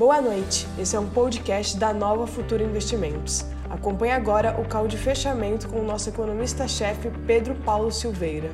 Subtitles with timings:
[0.00, 3.44] Boa noite, esse é um podcast da Nova Futura Investimentos.
[3.68, 8.50] Acompanhe agora o call de fechamento com o nosso economista-chefe Pedro Paulo Silveira.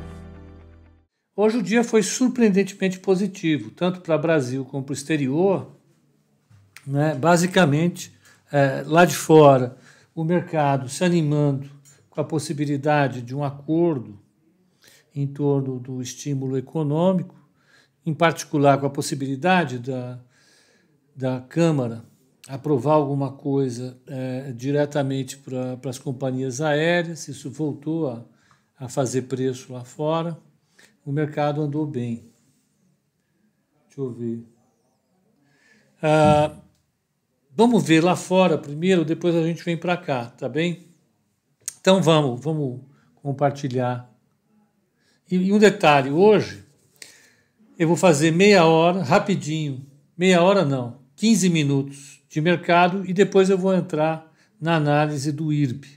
[1.37, 5.71] Hoje o dia foi surpreendentemente positivo, tanto para o Brasil como para o exterior.
[6.85, 7.15] Né?
[7.15, 8.13] Basicamente,
[8.51, 9.77] é, lá de fora,
[10.17, 11.71] o mercado se animando
[12.11, 14.19] com a possibilidade de um acordo
[15.15, 17.37] em torno do estímulo econômico,
[18.05, 20.19] em particular com a possibilidade da,
[21.17, 22.05] da Câmara
[22.49, 28.25] aprovar alguma coisa é, diretamente para as companhias aéreas, isso voltou a,
[28.79, 30.39] a fazer preço lá fora,
[31.05, 32.31] o mercado andou bem.
[33.87, 34.45] Deixa eu ver.
[36.03, 36.57] Ah,
[37.51, 40.87] vamos ver lá fora primeiro, depois a gente vem para cá, tá bem?
[41.81, 42.81] Então vamos, vamos
[43.17, 44.13] compartilhar.
[45.31, 46.65] E, e um detalhe, hoje
[47.79, 49.85] eu vou fazer meia hora, rapidinho,
[50.17, 55.53] meia hora não, 15 minutos de mercado e depois eu vou entrar na análise do
[55.53, 55.89] IRB.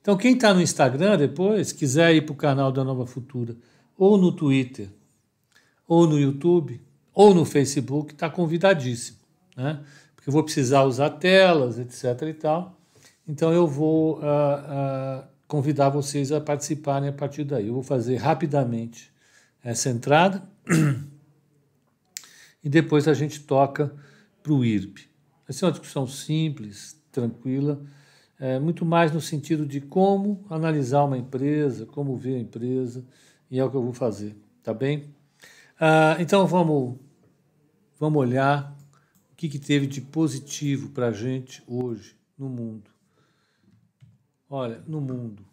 [0.00, 3.56] Então, quem está no Instagram depois, quiser ir para o canal da Nova Futura,
[3.96, 4.88] ou no Twitter,
[5.86, 6.80] ou no YouTube,
[7.12, 9.18] ou no Facebook, está convidadíssimo.
[9.56, 9.80] Né?
[10.14, 12.28] Porque eu vou precisar usar telas, etc.
[12.28, 12.78] e tal.
[13.26, 17.68] Então eu vou uh, uh, convidar vocês a participarem a partir daí.
[17.68, 19.12] Eu vou fazer rapidamente
[19.62, 20.42] essa entrada
[22.64, 23.94] e depois a gente toca
[24.42, 25.02] para o IRB.
[25.46, 27.84] Vai ser uma discussão simples, tranquila,
[28.38, 33.04] é, muito mais no sentido de como analisar uma empresa, como ver a empresa,
[33.50, 35.14] e é o que eu vou fazer, tá bem?
[35.78, 36.98] Ah, então vamos,
[37.98, 38.76] vamos olhar
[39.32, 42.90] o que, que teve de positivo para a gente hoje no mundo.
[44.48, 45.44] Olha, no mundo,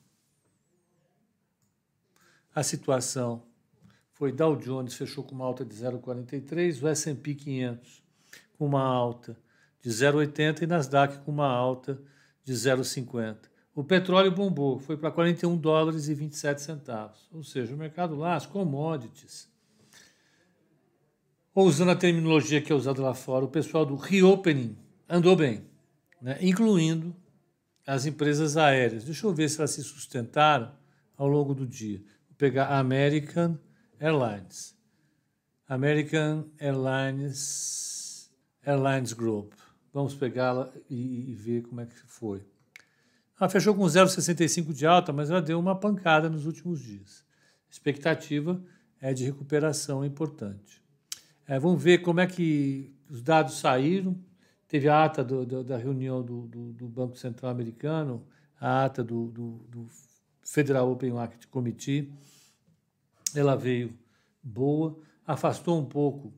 [2.56, 3.44] a situação
[4.14, 8.07] foi Dow Jones fechou com uma alta de 0,43, o S&P 500
[8.58, 9.38] com uma alta
[9.82, 12.02] de 0,80 e Nasdaq com uma alta
[12.44, 13.38] de 0,50.
[13.76, 17.30] O petróleo bombou, foi para 41 dólares e 27 centavos.
[17.32, 19.48] Ou seja, o mercado lá, as commodities,
[21.54, 24.78] ou usando a terminologia que é usada lá fora, o pessoal do reopening
[25.10, 25.64] andou bem,
[26.22, 26.38] né?
[26.40, 27.16] incluindo
[27.86, 29.04] as empresas aéreas.
[29.04, 30.72] Deixa eu ver se elas se sustentaram
[31.18, 31.98] ao longo do dia.
[32.28, 33.58] Vou pegar a American
[34.00, 34.76] Airlines.
[35.68, 37.87] American Airlines
[38.68, 39.54] Airlines Group.
[39.94, 42.44] Vamos pegá-la e, e, ver como é que foi.
[43.40, 47.24] Ela fechou com 0,65 de alta, mas ela deu uma pancada nos últimos dias.
[47.70, 48.62] Expectativa
[49.00, 50.84] é de recuperação importante.
[51.48, 54.20] É, vamos ver como é que os dados saíram
[54.68, 58.28] teve a ata do, do, da reunião do, do, Banco Central Americano,
[58.60, 59.88] a ata do,
[60.44, 62.12] Federal Open Market Committee.
[63.34, 63.98] Ela veio
[64.44, 66.34] boa, afastou um pouco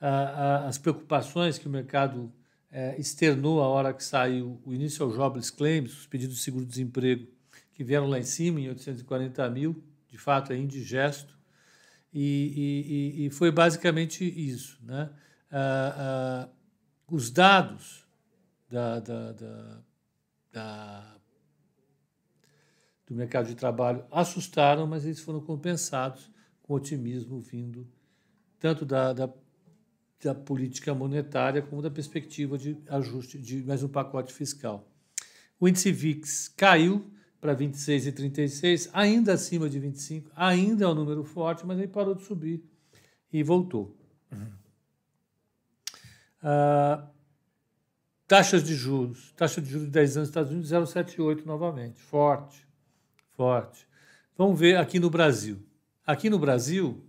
[0.00, 2.32] as preocupações que o mercado
[2.70, 7.26] é, externou a hora que saiu o Initial Jobless Claims, os pedidos de seguro-desemprego,
[7.72, 11.36] que vieram lá em cima, em 840 mil, de fato é indigesto,
[12.12, 14.78] e, e, e foi basicamente isso.
[14.82, 15.10] Né?
[17.08, 18.06] Os dados
[18.70, 19.78] da, da, da,
[20.52, 21.16] da,
[23.06, 26.30] do mercado de trabalho assustaram, mas eles foram compensados
[26.62, 27.86] com otimismo vindo
[28.58, 29.32] tanto da, da,
[30.22, 34.88] da política monetária como da perspectiva de ajuste de mais um pacote fiscal.
[35.60, 37.10] O índice VIX caiu
[37.40, 42.24] para 26,36, ainda acima de 25, ainda é um número forte, mas aí parou de
[42.24, 42.64] subir
[43.32, 43.96] e voltou.
[44.32, 44.52] Uhum.
[46.42, 47.08] Ah,
[48.26, 49.32] taxas de juros.
[49.36, 52.00] Taxa de juros de 10 anos nos Estados Unidos, 0,78 novamente.
[52.00, 52.66] Forte,
[53.36, 53.86] forte.
[54.36, 55.62] Vamos ver aqui no Brasil.
[56.06, 57.04] Aqui no Brasil,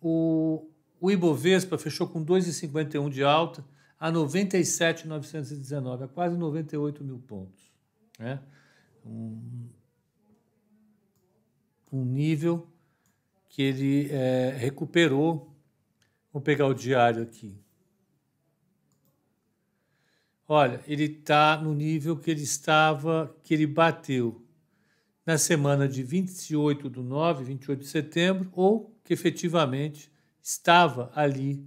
[0.00, 0.70] o,
[1.00, 3.64] o Ibovespa fechou com 2,51 de alta
[3.98, 7.72] a 97,919, a quase 98 mil pontos.
[8.18, 8.40] Né?
[9.04, 9.68] Um,
[11.92, 12.66] um nível
[13.48, 15.56] que ele é, recuperou
[16.36, 17.58] Vou pegar o diário aqui.
[20.46, 24.44] Olha, ele está no nível que ele estava, que ele bateu
[25.24, 30.12] na semana de 28 do 9, 28 de setembro, ou que efetivamente
[30.46, 31.66] estava ali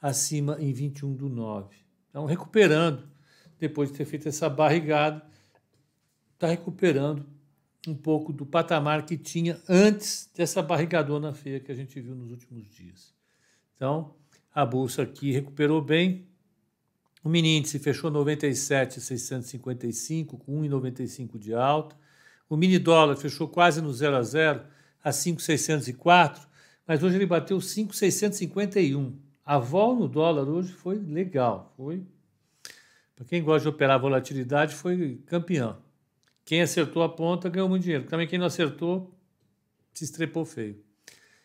[0.00, 1.76] acima em 21 do 9.
[2.08, 3.06] Então, recuperando,
[3.58, 5.22] depois de ter feito essa barrigada,
[6.32, 7.26] está recuperando
[7.86, 12.30] um pouco do patamar que tinha antes dessa barrigadona feia que a gente viu nos
[12.30, 13.12] últimos dias.
[13.76, 14.14] Então,
[14.54, 16.26] a bolsa aqui recuperou bem.
[17.22, 21.94] O mini índice fechou 97,655 com 1,95 de alta.
[22.48, 24.62] O mini dólar fechou quase no 0 a 0
[25.04, 26.50] a 5,604,
[26.86, 29.16] mas hoje ele bateu 5,651.
[29.44, 32.04] A vol no dólar hoje foi legal, foi.
[33.14, 35.78] Para quem gosta de operar volatilidade, foi campeão.
[36.44, 38.06] Quem acertou a ponta ganhou muito dinheiro.
[38.06, 39.14] Também quem não acertou
[39.92, 40.82] se estrepou feio.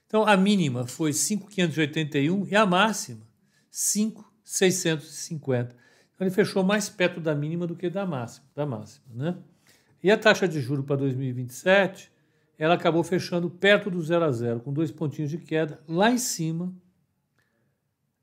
[0.07, 3.21] Então a mínima foi 5,581 e a máxima
[3.69, 5.75] 5,650.
[6.15, 9.35] Então ele fechou mais perto da mínima do que da máxima, da máxima, né?
[10.01, 12.09] E a taxa de juro para 2027,
[12.57, 16.17] ela acabou fechando perto do zero a zero, com dois pontinhos de queda lá em
[16.17, 16.73] cima,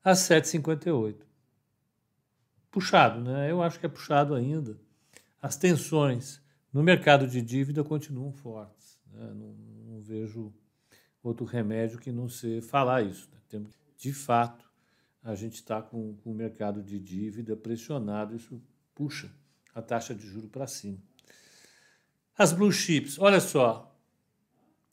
[0.03, 1.17] a 7,58.
[2.71, 3.51] Puxado, né?
[3.51, 4.77] Eu acho que é puxado ainda.
[5.41, 6.43] As tensões
[6.73, 8.99] no mercado de dívida continuam fortes.
[9.13, 9.33] Né?
[9.35, 9.55] Não,
[9.87, 10.53] não, vejo
[11.23, 13.31] outro remédio que não ser falar isso.
[13.53, 13.63] Né?
[13.97, 14.69] De fato,
[15.23, 18.61] a gente está com, com o mercado de dívida pressionado, isso
[18.95, 19.31] puxa
[19.75, 20.99] a taxa de juro para cima.
[22.37, 23.94] As blue chips, olha só,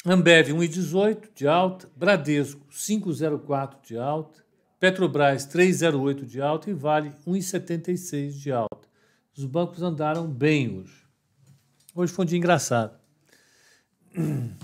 [0.03, 4.43] Ambev 1,18 de alta, Bradesco 5,04 de alta,
[4.79, 8.89] Petrobras 3,08 de alta e Vale 1,76 de alta.
[9.37, 11.05] Os bancos andaram bem hoje.
[11.93, 12.99] Hoje foi um dia engraçado.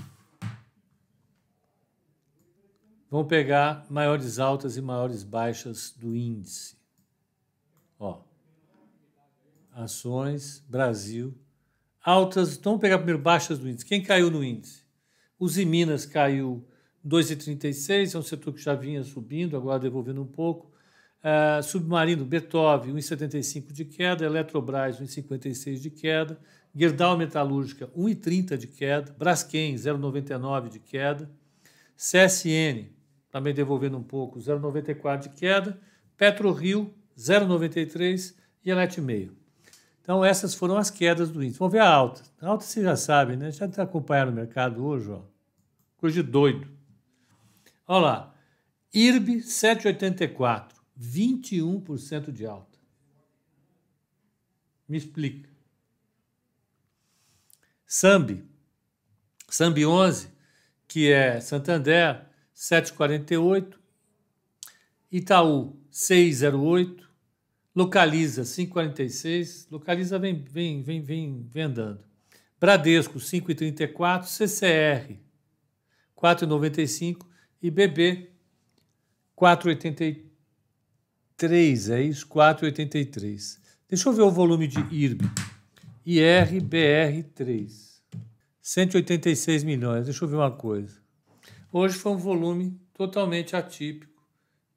[3.11, 6.75] Vamos pegar maiores altas e maiores baixas do índice.
[7.99, 8.23] Ó.
[9.71, 11.33] Ações, Brasil.
[12.03, 13.85] Altas, vamos pegar primeiro baixas do índice.
[13.85, 14.86] Quem caiu no índice?
[15.39, 16.65] Os Minas caiu
[17.05, 20.71] 2,36, é um setor que já vinha subindo, agora devolvendo um pouco.
[21.17, 24.25] Uh, Submarino, Beethoven, 1,75 de queda.
[24.25, 26.39] Eletrobras, 1,56 de queda.
[26.75, 29.15] Gerdau Metalúrgica, 1,30 de queda.
[29.17, 31.29] Braskem, 0,99 de queda.
[31.97, 32.89] CSN,
[33.31, 35.79] também devolvendo um pouco, 0,94 de queda,
[36.15, 39.35] PetroRio, 0,93 e Elet meio.
[40.07, 41.59] Então, essas foram as quedas do índice.
[41.59, 42.23] Vamos ver a alta.
[42.39, 43.51] A alta você já sabe, né?
[43.51, 45.23] Já está acompanhando o mercado hoje, ó.
[45.97, 46.65] Coisa de doido.
[47.85, 48.35] Olha lá.
[48.93, 52.79] IRB 7,84, 21% de alta.
[54.87, 55.49] Me explica.
[57.85, 58.45] SAMB,
[59.49, 60.29] SAMB 11,
[60.87, 63.77] que é Santander, 748,
[65.11, 67.06] Itaú 608,
[67.77, 72.03] Localiza 546, Localiza vem, vem, vem, vem, vem andando.
[72.59, 75.15] Bradesco 5,34, CCR
[76.17, 77.23] 4,95
[77.61, 78.31] e BB
[79.37, 82.27] 4,83, é isso?
[82.27, 83.59] 4,83.
[83.87, 85.23] Deixa eu ver o volume de IRB.
[86.03, 88.01] IRBR3.
[88.59, 90.05] 186 milhões.
[90.05, 90.99] Deixa eu ver uma coisa.
[91.71, 94.25] Hoje foi um volume totalmente atípico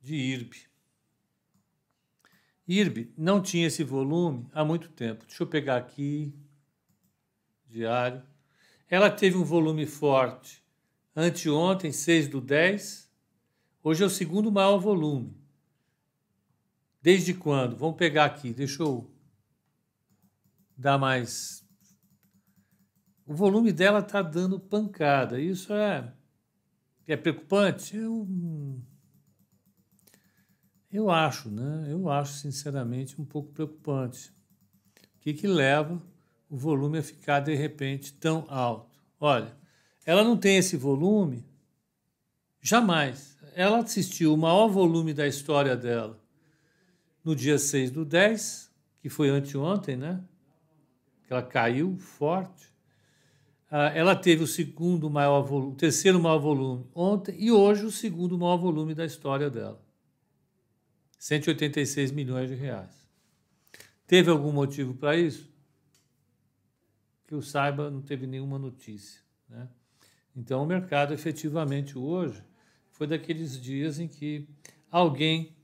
[0.03, 0.70] de IRB.
[2.73, 5.25] IRB não tinha esse volume há muito tempo.
[5.27, 6.33] Deixa eu pegar aqui,
[7.67, 8.23] diário.
[8.89, 10.63] Ela teve um volume forte
[11.15, 13.11] anteontem, 6 do 10.
[13.83, 15.37] Hoje é o segundo maior volume.
[17.03, 17.77] Desde quando?
[17.77, 19.11] Vamos pegar aqui, deixa eu
[20.77, 21.67] dar mais.
[23.27, 25.41] O volume dela está dando pancada.
[25.41, 26.13] Isso é
[27.13, 27.97] é preocupante?
[27.97, 28.29] Eu,
[30.93, 31.87] eu acho, né?
[31.89, 34.31] Eu acho, sinceramente, um pouco preocupante.
[35.15, 36.03] O que, que leva
[36.49, 38.99] o volume a ficar, de repente, tão alto?
[39.19, 39.55] Olha,
[40.05, 41.45] ela não tem esse volume
[42.61, 43.39] jamais.
[43.55, 46.19] Ela assistiu o maior volume da história dela
[47.25, 48.71] no dia 6 do 10,
[49.01, 50.21] que foi anteontem, né?
[51.29, 52.71] Ela caiu forte.
[53.71, 57.91] Ah, ela teve o segundo maior volume, o terceiro maior volume ontem e hoje o
[57.91, 59.81] segundo maior volume da história dela.
[61.21, 63.07] 186 milhões de reais.
[64.07, 65.53] Teve algum motivo para isso?
[67.27, 69.21] Que eu saiba, não teve nenhuma notícia.
[69.47, 69.69] Né?
[70.35, 72.43] Então, o mercado efetivamente hoje
[72.91, 74.49] foi daqueles dias em que
[74.91, 75.55] alguém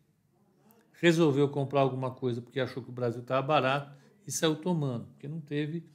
[1.01, 3.97] resolveu comprar alguma coisa porque achou que o Brasil estava barato
[4.27, 5.89] e saiu tomando, porque não teve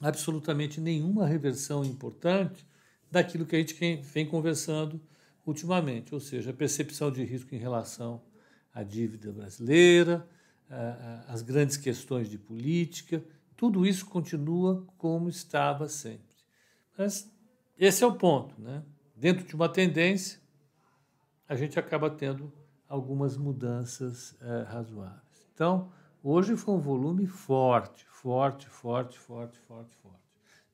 [0.00, 2.66] absolutamente nenhuma reversão importante
[3.10, 4.98] daquilo que a gente vem conversando
[5.44, 8.22] ultimamente, ou seja, a percepção de risco em relação
[8.78, 10.24] à dívida brasileira,
[11.26, 13.24] as grandes questões de política,
[13.56, 16.36] tudo isso continua como estava sempre.
[16.96, 17.28] Mas
[17.76, 18.84] esse é o ponto, né?
[19.16, 20.40] Dentro de uma tendência,
[21.48, 22.52] a gente acaba tendo
[22.88, 25.48] algumas mudanças é, razoáveis.
[25.52, 25.90] Então,
[26.22, 30.22] hoje foi um volume forte, forte, forte, forte, forte, forte.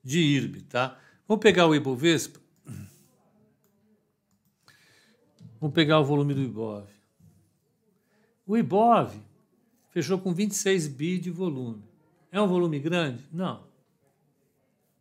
[0.03, 0.99] De IRB, tá?
[1.27, 2.39] Vamos pegar o Ibovespa.
[5.59, 6.94] Vamos pegar o volume do Ibov.
[8.45, 9.13] O Ibov
[9.89, 11.83] fechou com 26 bi de volume.
[12.31, 13.23] É um volume grande?
[13.31, 13.63] Não.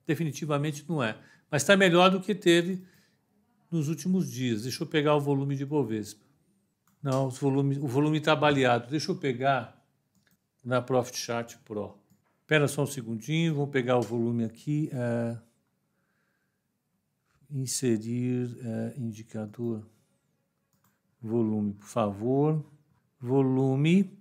[0.07, 1.19] Definitivamente não é.
[1.51, 2.83] Mas está melhor do que teve
[3.71, 4.63] nos últimos dias.
[4.63, 6.25] Deixa eu pegar o volume de Ibovespa.
[7.03, 7.31] Não, o
[7.89, 8.89] volume está baleado.
[8.89, 9.85] Deixa eu pegar
[10.65, 11.99] na Profit Chart Pro.
[12.41, 14.89] Espera só um segundinho, vou pegar o volume aqui.
[14.93, 15.37] É,
[17.51, 19.87] inserir é, indicador.
[21.21, 22.65] Volume, por favor.
[23.25, 24.15] Volume,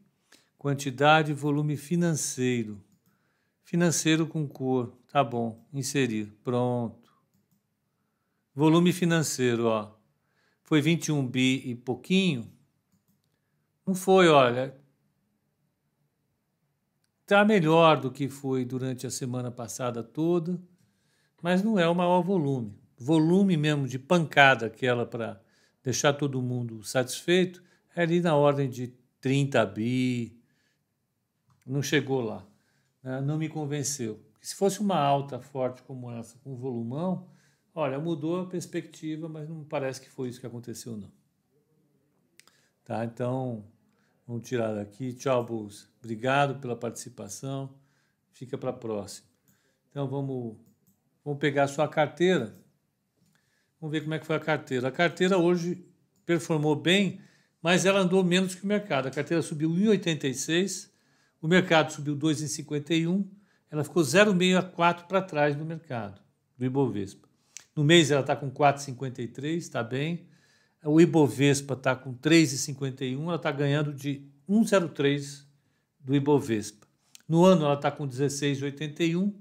[0.57, 2.81] quantidade, volume financeiro.
[3.61, 4.97] Financeiro com cor.
[5.11, 6.31] Tá bom, inserir.
[6.41, 7.11] Pronto.
[8.55, 9.93] Volume financeiro, ó.
[10.63, 12.49] Foi 21 bi e pouquinho.
[13.85, 14.73] Não foi, olha.
[17.25, 20.57] Tá melhor do que foi durante a semana passada toda,
[21.41, 22.73] mas não é o maior volume.
[22.97, 25.43] Volume mesmo de pancada, aquela para
[25.83, 27.61] deixar todo mundo satisfeito,
[27.95, 30.39] é ali na ordem de 30 bi.
[31.65, 32.45] Não chegou lá.
[33.01, 33.21] Né?
[33.21, 34.19] Não me convenceu.
[34.41, 37.29] Se fosse uma alta forte como essa, com volumão,
[37.73, 41.11] olha, mudou a perspectiva, mas não parece que foi isso que aconteceu, não.
[42.83, 43.63] Tá, então,
[44.27, 45.13] vamos tirar daqui.
[45.13, 45.87] Tchau, Bolsa.
[45.99, 47.73] Obrigado pela participação.
[48.33, 49.27] Fica para a próxima.
[49.89, 50.57] Então, vamos,
[51.23, 52.53] vamos pegar a sua carteira.
[53.79, 54.89] Vamos ver como é que foi a carteira.
[54.89, 55.85] A carteira hoje
[56.25, 57.21] performou bem,
[57.63, 59.07] mas ela andou menos que o mercado.
[59.07, 60.89] A carteira subiu 1,86,
[61.41, 63.25] o mercado subiu 2,51
[63.73, 66.21] ela ficou 0,64 para trás do mercado,
[66.55, 67.27] do Ibovespa.
[67.75, 70.27] No mês ela está com 4,53, está bem.
[70.85, 75.43] O Ibovespa está com 3,51, ela está ganhando de 1,03
[75.99, 76.85] do Ibovespa.
[77.27, 79.33] No ano ela está com 16,81,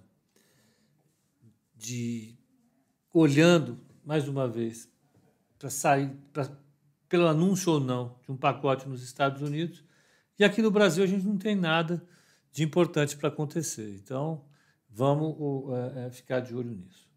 [1.74, 2.36] de
[3.14, 4.86] olhando mais uma vez
[5.58, 6.46] para sair pra,
[7.08, 9.82] pelo anúncio ou não de um pacote nos Estados Unidos
[10.38, 12.06] e aqui no Brasil a gente não tem nada
[12.52, 13.94] de importante para acontecer.
[13.94, 14.44] Então
[14.88, 17.08] vamos uh, ficar de olho nisso.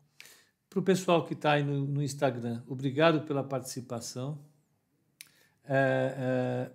[0.70, 4.40] Para o pessoal que está aí no, no Instagram, obrigado pela participação.
[5.66, 6.72] É, é,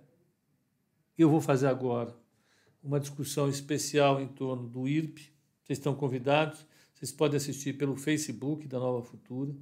[1.17, 2.15] eu vou fazer agora
[2.83, 5.33] uma discussão especial em torno do IRP.
[5.63, 6.65] Vocês estão convidados.
[6.93, 9.53] Vocês podem assistir pelo Facebook da Nova Futura,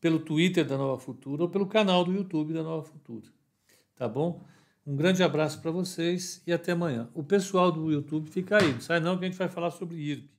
[0.00, 3.26] pelo Twitter da Nova Futura ou pelo canal do YouTube da Nova Futura.
[3.96, 4.42] Tá bom?
[4.86, 7.08] Um grande abraço para vocês e até amanhã.
[7.14, 9.96] O pessoal do YouTube fica aí, não sai não que a gente vai falar sobre
[9.96, 10.34] IRP.